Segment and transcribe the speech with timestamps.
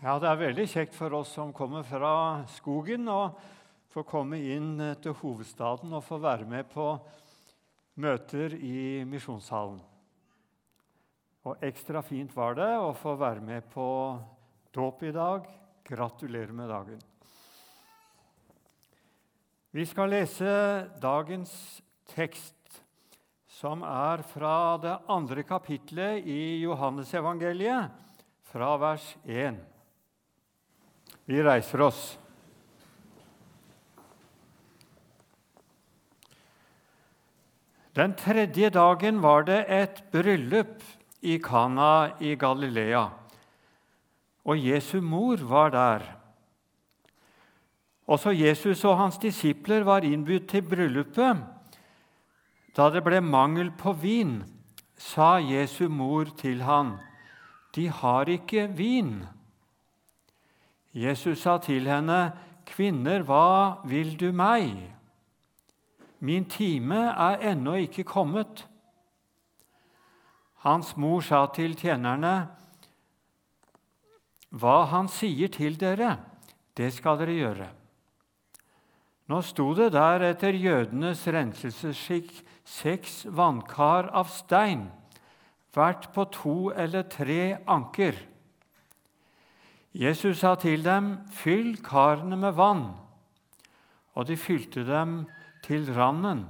[0.00, 3.34] Ja, Det er veldig kjekt for oss som kommer fra skogen, å
[3.92, 6.86] få komme inn til hovedstaden og få være med på
[8.00, 9.76] møter i misjonshallen.
[11.44, 13.84] Og ekstra fint var det å få være med på
[14.72, 15.44] dåp i dag.
[15.84, 17.02] Gratulerer med dagen.
[19.76, 20.54] Vi skal lese
[21.02, 21.52] dagens
[22.14, 22.80] tekst,
[23.52, 27.92] som er fra det andre kapitlet i Johannesevangeliet,
[28.48, 29.60] fra vers 1.
[31.30, 32.18] Vi reiser oss.
[37.94, 40.82] Den tredje dagen var det et bryllup
[41.22, 43.04] i Kana i Galilea,
[44.42, 46.10] og Jesu mor var der.
[48.10, 51.46] Også Jesus og hans disipler var innbudt til bryllupet.
[52.74, 54.40] Da det ble mangel på vin,
[54.98, 56.98] sa Jesu mor til han,
[57.70, 59.39] 'De har ikke vin.'
[60.94, 62.32] Jesus sa til henne,
[62.66, 64.92] 'Kvinner, hva vil du meg?'
[66.20, 68.66] 'Min time er ennå ikke kommet.'
[70.54, 72.48] Hans mor sa til tjenerne,
[74.52, 76.18] 'Hva han sier til dere,
[76.76, 77.70] det skal dere gjøre.'
[79.30, 82.32] Nå sto det der etter jødenes renselsesskikk
[82.66, 84.88] seks vannkar av stein,
[85.70, 88.18] hvert på to eller tre anker.
[89.94, 92.94] Jesus sa til dem, 'Fyll karene med vann.'
[94.14, 95.26] Og de fylte dem
[95.62, 96.46] til randen.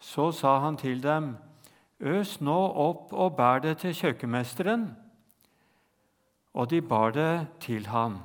[0.00, 1.36] Så sa han til dem,
[2.00, 4.96] 'Øs nå opp og bær det til kjøkkenmesteren.'
[6.54, 8.18] Og de bar det til ham.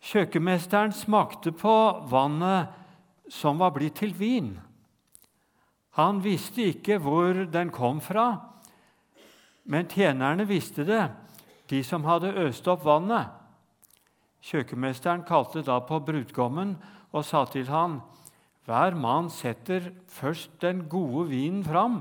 [0.00, 2.68] Kjøkkenmesteren smakte på vannet
[3.28, 4.60] som var blitt til vin.
[5.90, 8.40] Han visste ikke hvor den kom fra,
[9.64, 11.25] men tjenerne visste det
[11.70, 13.32] de som hadde øst opp vannet.
[14.46, 16.76] Kjøkkenmesteren kalte da på brudgommen
[17.12, 18.00] og sa til han,
[18.66, 22.00] Hver mann setter først den gode vinen fram,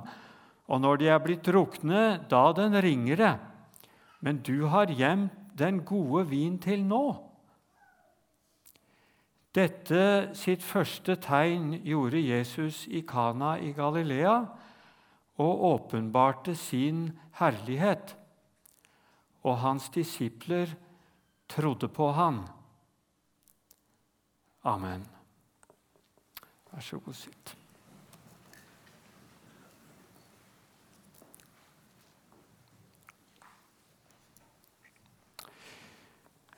[0.65, 3.37] og når de er blitt drukne, da den ringere.
[4.21, 7.03] Men du har gjemt den gode vin til nå.
[9.55, 14.33] Dette sitt første tegn gjorde Jesus i Kana i Galilea
[15.39, 17.07] og åpenbarte sin
[17.39, 18.17] herlighet
[19.45, 20.73] og hans disipler
[21.49, 22.41] trodde på han.
[24.65, 25.05] Amen.
[26.71, 27.53] Vær så god, sitt.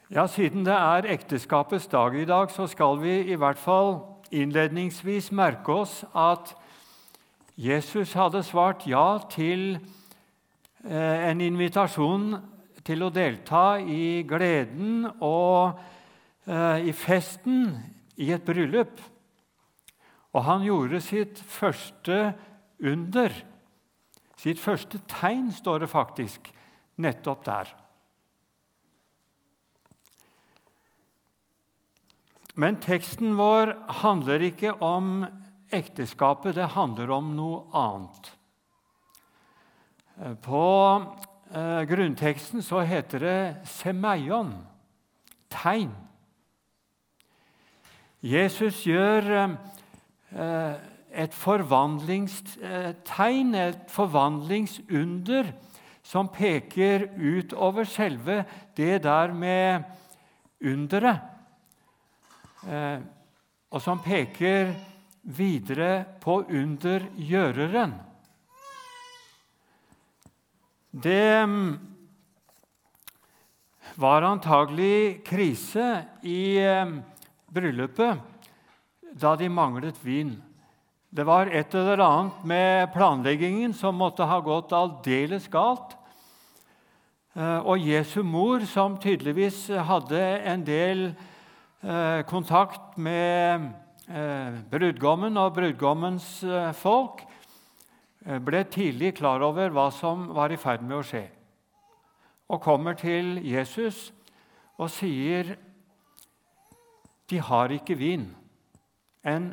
[0.08, 3.98] Ja, Siden det er ekteskapets dag i dag, så skal vi i hvert fall
[4.32, 6.56] innledningsvis merke oss at
[7.58, 9.76] Jesus hadde svart ja til
[10.86, 12.38] eh, en invitasjon
[12.88, 15.78] til å delta i gleden og
[16.48, 17.74] eh, i festen
[18.16, 19.02] i et bryllup.
[20.36, 22.32] Og han gjorde sitt første
[22.84, 23.34] under.
[24.38, 26.52] Sitt første tegn, står det faktisk,
[27.02, 27.74] nettopp der.
[32.58, 35.22] Men teksten vår handler ikke om
[35.74, 38.32] ekteskapet, det handler om noe annet.
[40.42, 40.64] På
[41.54, 44.66] eh, grunnteksten så heter det 'semeion',
[45.50, 45.92] tegn.
[48.22, 49.58] Jesus gjør
[50.32, 50.74] eh,
[51.12, 55.54] et forvandlingstegn, et forvandlingsunder,
[56.04, 58.46] som peker utover selve
[58.78, 59.84] det der med
[60.64, 61.20] underet,
[62.68, 63.00] eh,
[63.72, 64.74] og som peker
[65.24, 68.07] videre på undergjøreren.
[70.98, 71.78] Det mm,
[73.96, 76.96] var antagelig krise i mm,
[77.54, 78.18] bryllupet
[79.14, 80.32] da de manglet vin.
[81.14, 85.94] Det var et eller annet med planleggingen som måtte ha gått aldeles galt.
[87.38, 93.70] Eh, og Jesu mor, som tydeligvis hadde en del eh, kontakt med
[94.10, 96.40] eh, brudgommen og brudgommens
[96.82, 97.28] folk,
[98.44, 101.24] ble tidlig klar over hva som var i ferd med å skje,
[102.52, 104.10] og kommer til Jesus
[104.78, 105.56] og sier
[107.28, 108.28] de har ikke vin.
[109.28, 109.50] En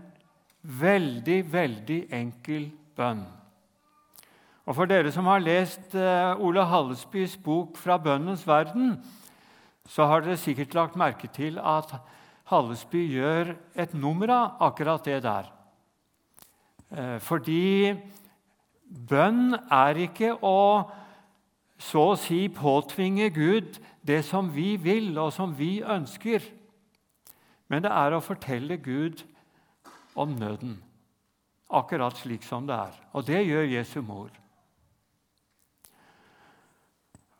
[0.62, 3.24] veldig, veldig enkel bønn.
[4.64, 8.96] Og For dere som har lest uh, Ole Hallesbys bok 'Fra bønnens verden',
[9.88, 11.92] så har dere sikkert lagt merke til at
[12.48, 15.50] Hallesby gjør et nummer av akkurat det der.
[16.90, 17.92] Uh, fordi
[18.94, 20.90] Bønn er ikke å
[21.84, 26.44] så å si påtvinge Gud det som vi vil, og som vi ønsker.
[27.68, 29.24] Men det er å fortelle Gud
[30.14, 30.78] om nøden,
[31.68, 32.96] akkurat slik som det er.
[33.12, 34.30] Og det gjør Jesu mor.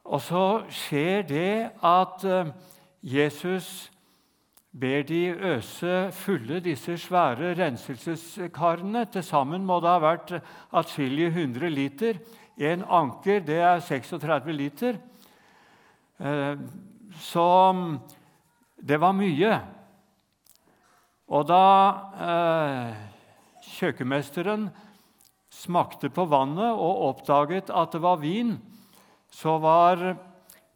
[0.05, 2.51] Og så skjer det at eh,
[3.01, 3.91] Jesus
[4.81, 9.05] ber de øse fulle disse svære renselseskarene.
[9.05, 10.33] Til sammen må det ha vært
[10.75, 12.19] atskillige hundre liter.
[12.59, 14.99] En anker det er 36 liter.
[16.19, 16.57] Eh,
[17.21, 17.47] så
[18.83, 19.61] det var mye.
[21.31, 21.67] Og da
[22.27, 22.97] eh,
[23.77, 24.69] kjøkkenmesteren
[25.55, 28.57] smakte på vannet og oppdaget at det var vin,
[29.31, 30.03] så var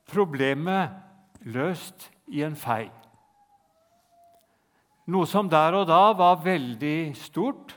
[0.08, 0.94] problemet
[1.50, 2.86] løst i en fei.
[5.08, 7.72] Noe som der og da var veldig stort.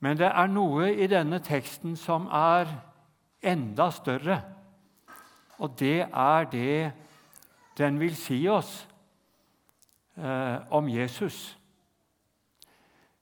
[0.00, 2.70] Men det er noe i denne teksten som er
[3.44, 4.40] enda større.
[5.58, 6.92] Og det er det
[7.78, 8.86] den vil si oss
[10.16, 11.58] eh, om Jesus.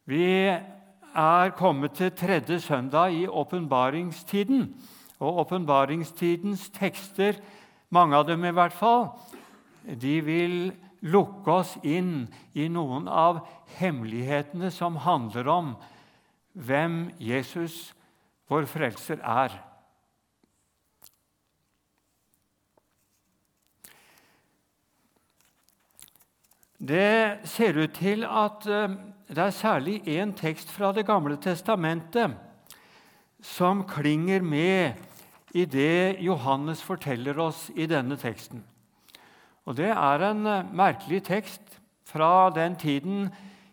[0.07, 4.69] Vi er kommet til tredje søndag i åpenbaringstiden.
[5.19, 7.41] Og åpenbaringstidens tekster,
[7.91, 9.09] mange av dem i hvert fall,
[9.83, 10.59] de vil
[11.01, 13.43] lukke oss inn i noen av
[13.79, 15.75] hemmelighetene som handler om
[16.57, 17.93] hvem Jesus,
[18.49, 19.53] vår frelser, er.
[26.77, 28.97] Det ser ut til at eh,
[29.27, 32.37] det er særlig én tekst fra Det gamle testamentet
[33.43, 34.93] som klinger med
[35.55, 38.63] i det Johannes forteller oss i denne teksten.
[39.67, 43.27] Og Det er en eh, merkelig tekst fra den tiden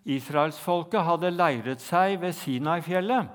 [0.09, 3.27] israelsfolket hadde leiret seg ved Sinai-fjellet.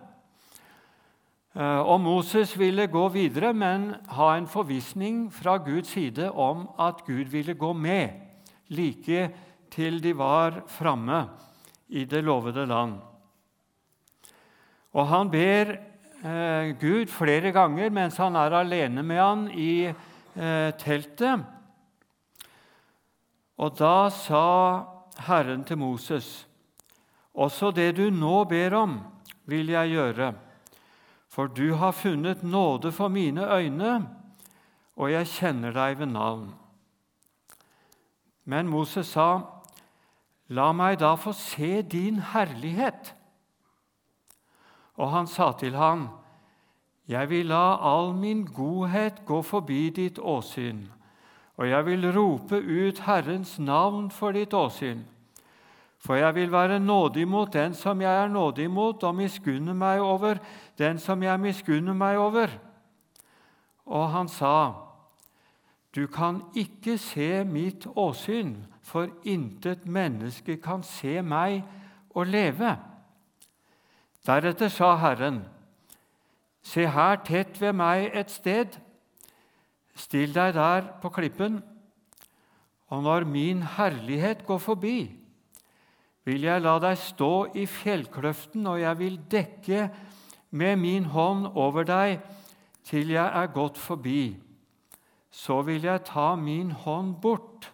[1.54, 7.04] Eh, og Moses ville gå videre, men ha en forvissning fra Guds side om at
[7.06, 8.10] Gud ville gå med,
[8.68, 9.28] like
[9.70, 11.28] til de var framme
[11.88, 12.96] i det lovede land.
[14.98, 15.76] Og han ber
[16.24, 19.94] eh, Gud flere ganger mens han er alene med han i
[20.78, 21.46] teltet.
[23.58, 24.44] Og da sa
[25.26, 26.46] Herren til Moses.:
[27.34, 29.00] Også det du nå ber om,
[29.46, 30.32] vil jeg gjøre,
[31.28, 34.08] for du har funnet nåde for mine øyne,
[34.96, 36.54] og jeg kjenner deg ved navn.
[38.44, 39.58] Men Moses sa,
[40.48, 43.12] La meg da få se din herlighet.
[44.96, 46.08] Og han sa til ham,
[47.08, 50.88] Jeg vil la all min godhet gå forbi ditt åsyn,
[51.58, 55.02] og jeg vil rope ut Herrens navn for ditt åsyn.
[55.98, 60.00] For jeg vil være nådig mot den som jeg er nådig mot, og miskunne meg
[60.00, 60.38] over
[60.78, 62.54] den som jeg miskunner meg over.
[63.86, 64.72] Og han sa,
[65.94, 71.64] Du kan ikke se mitt åsyn, for intet menneske kan se meg
[72.14, 72.76] og leve.
[74.26, 75.42] Deretter sa Herren,
[76.62, 78.76] Se her tett ved meg et sted.
[79.98, 81.60] Still deg der på klippen.
[82.88, 84.98] Og når min herlighet går forbi,
[86.24, 89.88] vil jeg la deg stå i fjellkløften, og jeg vil dekke
[90.50, 92.20] med min hånd over deg
[92.88, 94.36] til jeg er gått forbi.
[95.30, 97.72] Så vil jeg ta min hånd bort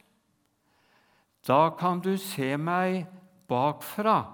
[1.47, 3.05] da kan du se meg
[3.49, 4.25] bakfra,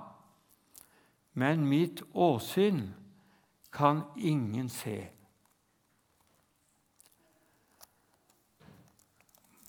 [1.34, 2.84] men mitt åsyn
[3.74, 5.10] kan ingen se.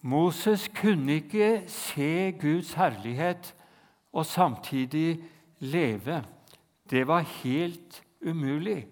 [0.02, 3.54] Moses kunne ikke se Guds herlighet
[4.14, 5.20] og samtidig
[5.60, 6.24] leve.
[6.90, 8.88] Det var helt umulig.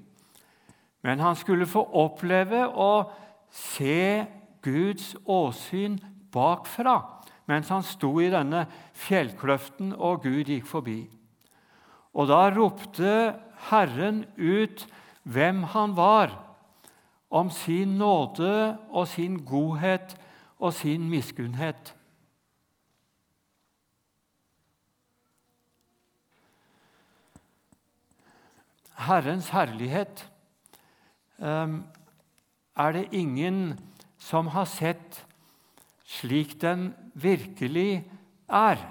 [1.02, 3.10] Men han skulle få oppleve å
[3.50, 4.26] se
[4.62, 5.98] Guds åsyn
[6.32, 7.00] bakfra
[7.50, 11.00] mens han sto i denne fjellkløften og Gud gikk forbi.
[12.14, 13.14] Og da ropte
[13.72, 14.86] Herren ut
[15.26, 16.36] hvem han var,
[17.30, 20.14] om sin nåde og sin godhet
[20.60, 21.96] og sin miskunnhet.
[29.00, 30.26] Herrens herlighet
[31.40, 31.84] ehm,
[32.76, 33.80] er det ingen
[34.20, 35.26] som har sett
[36.06, 38.04] slik den virkelig
[38.50, 38.84] er.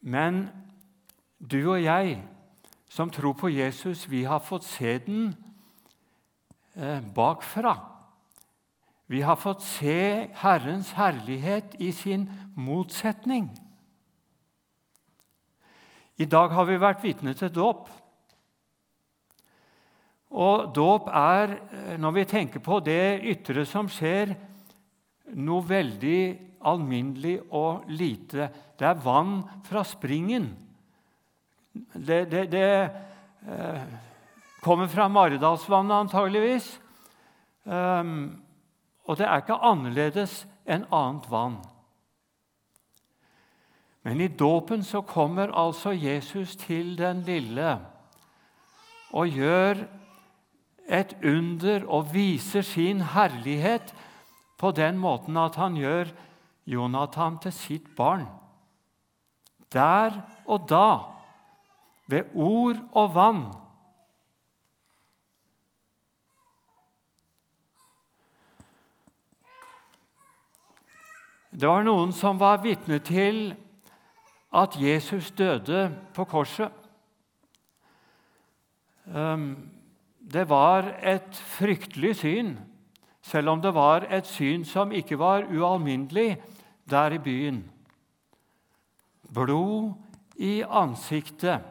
[0.00, 0.48] Men
[1.38, 2.22] du og jeg
[2.88, 5.34] som tror på Jesus, vi har fått se den
[6.74, 7.95] eh, bakfra.
[9.06, 12.26] Vi har fått se Herrens herlighet i sin
[12.58, 13.48] motsetning.
[16.16, 17.86] I dag har vi vært vitne til dåp.
[20.36, 24.34] Og dåp er, eh, når vi tenker på det ytre som skjer,
[25.34, 28.50] noe veldig alminnelig og lite.
[28.78, 30.50] Det er vann fra springen.
[31.94, 32.90] Det, det, det
[33.46, 33.86] eh,
[34.64, 36.80] kommer fra Maridalsvannet, antageligvis.
[37.64, 38.42] Um,
[39.06, 41.58] og det er ikke annerledes enn annet vann.
[44.06, 47.78] Men i dåpen så kommer altså Jesus til den lille
[49.10, 49.82] og gjør
[50.86, 53.94] et under og viser sin herlighet
[54.58, 56.12] på den måten at han gjør
[56.66, 58.26] Jonathan til sitt barn.
[59.72, 60.90] Der og da,
[62.06, 63.44] ved ord og vann.
[71.56, 73.54] Det var noen som var vitne til
[74.52, 76.68] at Jesus døde på korset.
[79.08, 79.54] Ehm,
[80.20, 82.50] det var et fryktelig syn,
[83.24, 86.36] selv om det var et syn som ikke var ualminnelig
[86.84, 87.62] der i byen.
[89.32, 89.94] Blod
[90.36, 91.64] i ansiktet,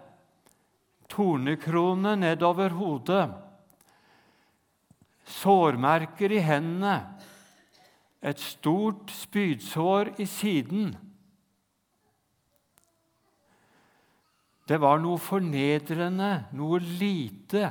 [1.10, 3.30] tornekrone nedover hodet,
[5.26, 7.04] sårmerker i hendene,
[8.26, 10.94] et stort spydsår i siden.
[14.66, 17.70] Det var noe fornedrende, noe lite,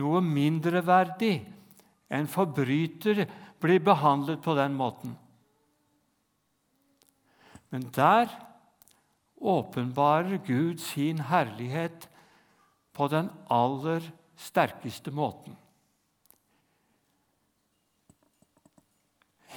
[0.00, 1.34] noe mindreverdig.
[2.08, 3.26] En forbryter
[3.60, 5.12] blir behandlet på den måten.
[7.68, 8.30] Men der
[9.36, 12.08] åpenbarer Gud sin herlighet
[12.96, 14.06] på den aller
[14.40, 15.58] sterkeste måten.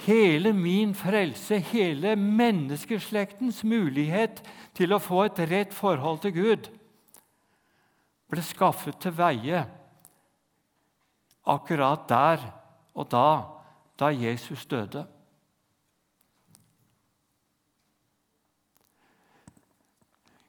[0.06, 4.42] Hele min frelse, hele menneskeslektens mulighet
[4.78, 6.70] til å få et rett forhold til Gud,
[8.28, 9.64] ble skaffet til veie
[11.48, 12.42] akkurat der
[12.94, 13.28] og da,
[13.98, 15.06] da Jesus døde.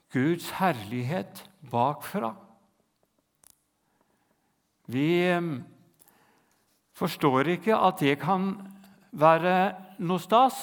[0.09, 2.33] Guds herlighet bakfra.
[4.89, 5.49] Vi eh,
[6.97, 8.55] forstår ikke at det kan
[9.11, 9.55] være
[9.99, 10.57] noe stas,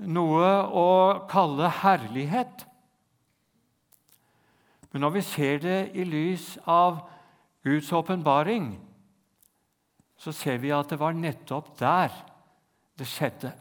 [0.00, 0.90] noe å
[1.30, 2.66] kalle herlighet.
[4.90, 7.02] Men når vi ser det i lys av
[7.66, 8.72] Guds åpenbaring,
[10.20, 12.12] så ser vi at det var nettopp der
[12.98, 13.52] det skjedde.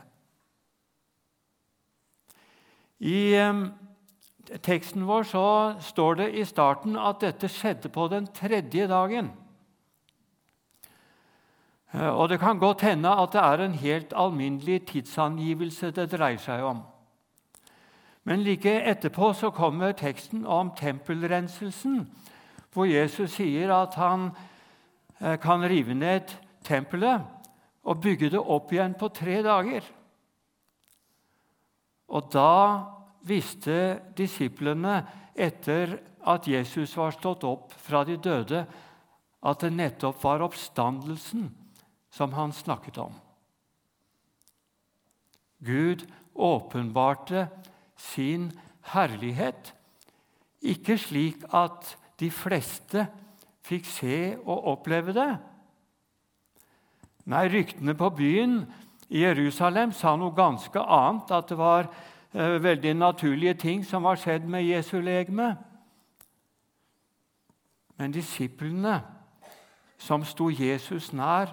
[2.99, 3.39] I
[4.65, 5.45] teksten vår så
[5.83, 9.31] står det i starten at dette skjedde på den tredje dagen.
[11.93, 16.37] Eh, og Det kan godt hende at det er en helt alminnelig tidsangivelse det dreier
[16.37, 16.83] seg om.
[18.23, 22.03] Men like etterpå så kommer teksten om tempelrenselsen,
[22.73, 24.29] hvor Jesus sier at han
[25.19, 26.29] eh, kan rive ned
[26.63, 27.25] tempelet
[27.83, 29.81] og bygge det opp igjen på tre dager.
[32.09, 32.85] Og da
[33.25, 35.01] visste disiplene,
[35.35, 38.65] etter at Jesus var stått opp fra de døde,
[39.41, 41.47] at det nettopp var oppstandelsen
[42.09, 43.13] som han snakket om.
[45.59, 47.47] Gud åpenbarte
[47.97, 48.51] sin
[48.93, 49.73] herlighet,
[50.61, 53.07] ikke slik at de fleste
[53.63, 55.31] fikk se og oppleve det.
[57.29, 58.63] Nei, ryktene på byen
[59.09, 61.89] i Jerusalem sa noe ganske annet, at det var
[62.33, 65.53] eh, veldig naturlige ting som var skjedd med Jesu legeme.
[67.99, 69.01] Men disiplene
[69.99, 71.51] som sto Jesus nær,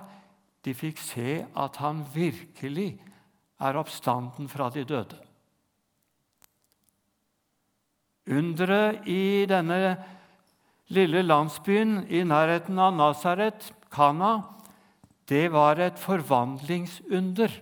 [0.67, 2.97] de fikk se at han virkelig
[3.63, 5.21] er oppstanden fra de døde.
[8.27, 9.95] Underet i denne
[10.91, 14.41] lille landsbyen i nærheten av Nasaret, Kana,
[15.31, 17.55] det var et forvandlingsunder.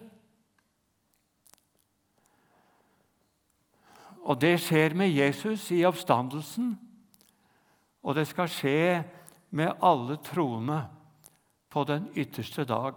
[4.25, 6.73] Og det skjer med Jesus i oppstandelsen,
[8.01, 9.05] og det skal skje
[9.53, 10.81] med alle troende
[11.75, 12.95] på den ytterste dag.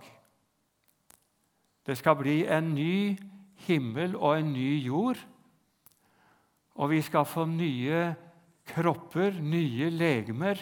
[1.86, 3.18] Det skal bli en ny
[3.66, 5.18] himmel og en ny jord.
[6.78, 8.14] Og vi skal få nye
[8.70, 10.62] kropper, nye legemer,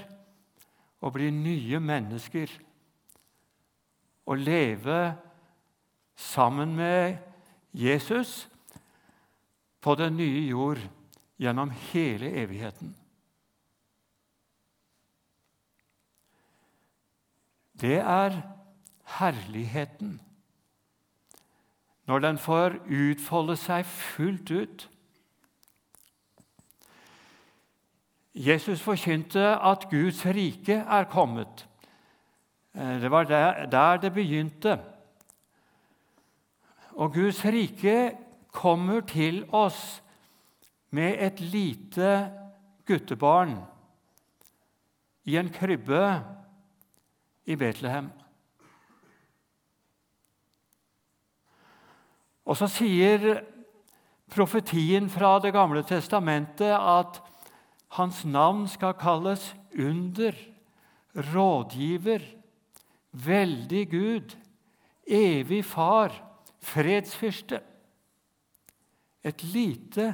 [1.01, 2.47] og bli nye mennesker.
[4.25, 4.99] Og leve
[6.15, 7.17] sammen med
[7.73, 8.47] Jesus
[9.81, 10.79] på den nye jord
[11.37, 12.95] gjennom hele evigheten.
[17.81, 18.41] Det er
[19.17, 20.21] herligheten.
[22.05, 24.89] Når den får utfolde seg fullt ut.
[28.35, 31.65] Jesus forkynte at Guds rike er kommet.
[32.75, 34.79] Eh, det var der, det begynte.
[36.95, 38.15] Og Guds rike
[38.51, 40.01] kommer til oss
[40.89, 42.31] med et lite
[42.85, 43.57] guttebarn
[45.25, 46.03] i en krybbe
[47.45, 48.09] i Betlehem.
[52.45, 53.41] Og så sier
[54.33, 57.21] profetien fra Det gamle testamentet at
[57.97, 60.35] hans navn skal kalles under,
[61.15, 62.21] rådgiver,
[63.11, 64.35] veldig Gud,
[65.07, 66.11] evig far,
[66.59, 67.61] fredsfyrste.
[69.25, 70.13] Et lite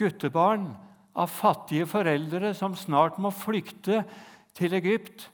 [0.00, 0.70] guttebarn
[1.14, 4.02] av fattige foreldre som snart må flykte
[4.56, 5.28] til Egypt.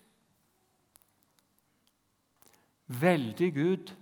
[2.86, 3.92] Veldig Gud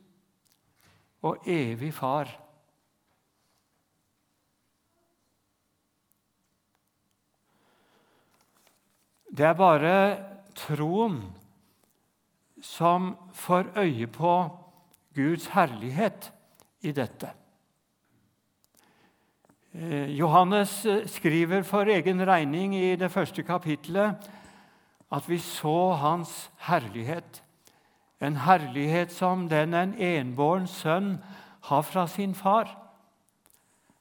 [1.25, 2.29] og evig far.
[9.35, 9.95] Det er bare
[10.55, 11.23] troen
[12.63, 14.35] som får øye på
[15.15, 16.31] Guds herlighet
[16.85, 17.33] i dette.
[19.75, 24.31] Eh, Johannes eh, skriver for egen regning i det første kapittelet
[25.15, 27.44] at vi så Hans herlighet,
[28.21, 31.19] en herlighet som den en enbåren sønn
[31.69, 32.69] har fra sin far,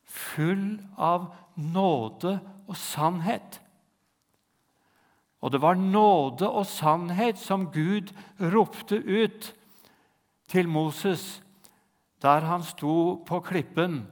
[0.05, 3.59] full av nåde og sannhet.
[5.43, 9.53] Og det var nåde og sannhet som Gud ropte ut
[10.47, 11.41] til Moses
[12.23, 14.05] der han sto på klippen,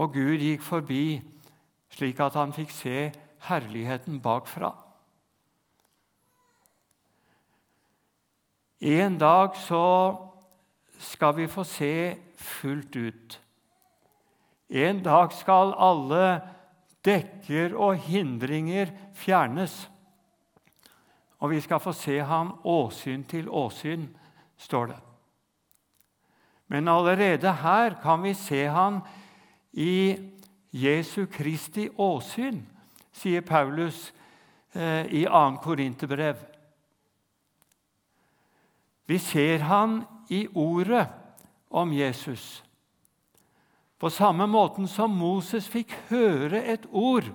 [0.00, 1.20] og Gud gikk forbi,
[1.92, 3.10] slik at han fikk se
[3.48, 4.72] herligheten bakfra.
[8.80, 10.16] En dag så
[10.98, 13.40] skal vi få se fullt ut.
[14.68, 16.40] En dag skal alle
[17.06, 19.86] dekker og hindringer fjernes.
[21.38, 24.08] Og vi skal få se ham åsyn til åsyn,
[24.56, 25.00] står det.
[26.66, 29.00] Men allerede her kan vi se ham
[29.72, 30.16] i
[30.72, 32.58] Jesu Kristi åsyn,
[33.12, 34.12] sier Paulus
[34.74, 35.56] eh, i 2.
[35.62, 36.55] Korinterbrev.
[39.06, 41.06] Vi ser han i ordet
[41.68, 42.62] om Jesus.
[43.98, 47.30] På samme måten som Moses fikk høre et ord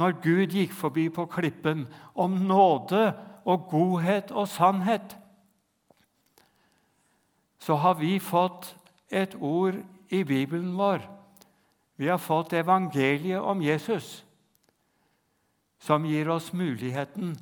[0.00, 3.10] når Gud gikk forbi på klippen, om nåde
[3.44, 5.16] og godhet og sannhet,
[7.60, 8.70] så har vi fått
[9.12, 9.76] et ord
[10.08, 11.04] i Bibelen vår.
[12.00, 14.24] Vi har fått evangeliet om Jesus,
[15.80, 17.36] som gir oss muligheten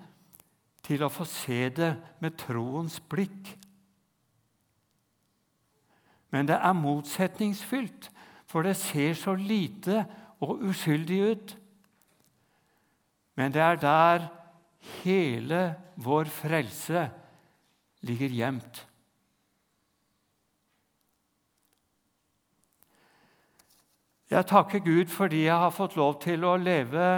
[0.88, 1.90] til å få se det
[2.22, 3.52] med troens blikk.
[6.32, 8.08] Men det er motsetningsfylt,
[8.48, 10.06] for det ser så lite
[10.40, 11.54] og uskyldig ut.
[13.36, 14.28] Men det er der
[15.04, 15.62] hele
[16.00, 17.08] vår frelse
[18.00, 18.84] ligger gjemt.
[24.28, 27.08] Jeg takker Gud fordi jeg har fått lov til å leve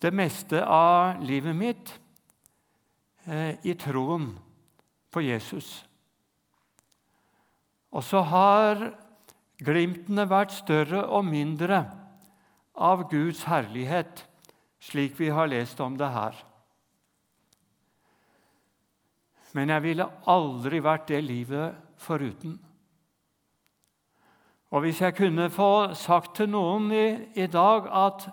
[0.00, 1.99] det meste av livet mitt
[3.26, 4.30] i troen
[5.12, 5.68] på Jesus.
[7.90, 8.84] Og så har
[9.60, 11.82] glimtene vært større og mindre
[12.80, 14.24] av Guds herlighet
[14.80, 16.38] slik vi har lest om det her.
[19.52, 22.58] Men jeg ville aldri vært det livet foruten.
[24.70, 28.28] Og Hvis jeg kunne få sagt til noen i, i dag at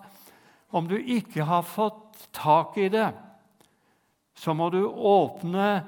[0.70, 3.10] om du ikke har fått tak i det,
[4.38, 5.82] så må du åpne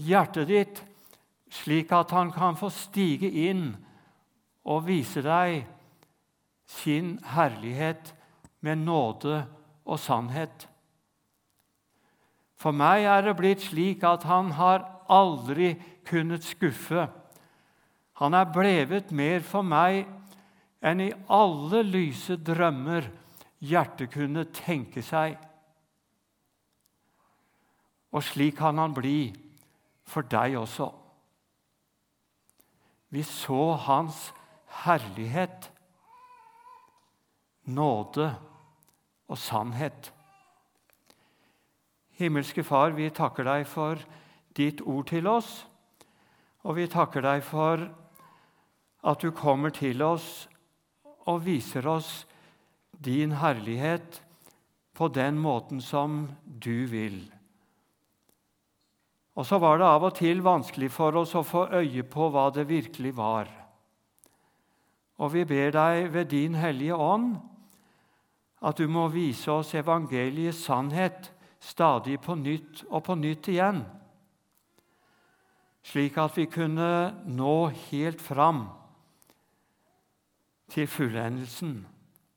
[0.00, 0.80] hjertet ditt
[1.52, 3.72] slik at han kan få stige inn
[4.70, 5.64] og vise deg
[6.70, 8.12] sin herlighet
[8.64, 9.42] med nåde
[9.84, 10.68] og sannhet.
[12.60, 15.74] For meg er det blitt slik at han har aldri
[16.06, 17.08] kunnet skuffe.
[18.20, 20.04] Han er blevet mer for meg
[20.84, 23.08] enn i alle lyse drømmer
[23.64, 25.34] hjertet kunne tenke seg.
[28.10, 29.30] Og slik kan han bli
[30.10, 30.90] for deg også.
[33.10, 34.30] Vi så hans
[34.84, 35.70] herlighet,
[37.70, 38.30] nåde
[39.30, 40.12] og sannhet.
[42.18, 43.98] Himmelske Far, vi takker deg for
[44.56, 45.64] ditt ord til oss,
[46.66, 47.86] og vi takker deg for
[49.00, 50.46] at du kommer til oss
[51.30, 52.24] og viser oss
[52.92, 54.20] din herlighet
[54.94, 57.22] på den måten som du vil.
[59.38, 62.48] Og så var det av og til vanskelig for oss å få øye på hva
[62.54, 63.48] det virkelig var.
[65.20, 67.36] Og vi ber deg ved din Hellige Ånd
[68.60, 73.82] at du må vise oss evangeliets sannhet stadig på nytt og på nytt igjen,
[75.84, 76.90] slik at vi kunne
[77.28, 77.54] nå
[77.88, 78.66] helt fram
[80.70, 81.86] til fullendelsen,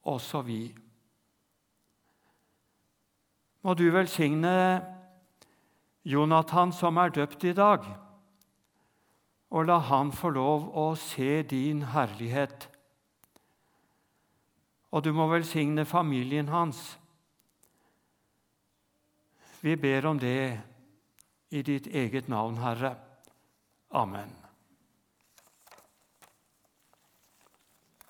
[0.03, 0.62] også vi.
[3.63, 4.56] Må du velsigne
[6.03, 7.85] Jonathan som er døpt i dag,
[9.53, 12.67] og la han få lov å se din herlighet.
[14.91, 16.83] Og du må velsigne familien hans.
[19.63, 20.59] Vi ber om det
[21.53, 22.97] i ditt eget navn, Herre.
[23.95, 24.42] Amen.